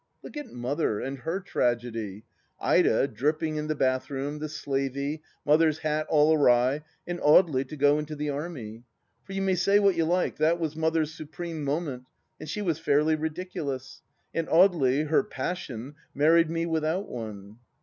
Look 0.23 0.35
at 0.35 0.47
Mother 0.51 0.99
and 0.99 1.19
her 1.19 1.39
tragedy 1.39 2.23
I 2.59 2.77
Ida 2.77 3.07
dripping 3.07 3.57
in 3.57 3.67
the 3.67 3.75
bathroom, 3.75 4.39
the 4.39 4.49
slavey. 4.49 5.21
Mother's 5.45 5.77
hat 5.77 6.07
all 6.09 6.33
awry, 6.35 6.81
and 7.05 7.19
Audely 7.19 7.67
to 7.67 7.77
go 7.77 7.99
into 7.99 8.15
the 8.15 8.31
Army! 8.31 8.83
For 9.25 9.33
you 9.33 9.43
may 9.43 9.53
say 9.53 9.77
what 9.77 9.95
you 9.95 10.05
like, 10.05 10.37
that 10.37 10.59
was 10.59 10.75
Mother's 10.75 11.13
supreme 11.13 11.63
moment, 11.63 12.05
and 12.39 12.49
she 12.49 12.63
was 12.63 12.79
fairly 12.79 13.15
ridiculous. 13.15 14.01
And 14.33 14.47
Audely, 14.47 15.07
her 15.07 15.21
passion, 15.23 15.93
married 16.15 16.49
me 16.49 16.65
without 16.65 17.07
one. 17.07 17.59